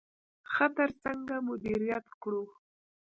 خطر 0.53 0.89
څنګه 1.03 1.35
مدیریت 1.47 2.05
کړو؟ 2.21 2.43